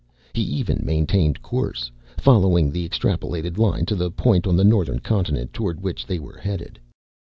[0.33, 5.53] He even maintained course, following the extrapolated line to the point on the northern continent
[5.53, 6.79] toward which they were headed.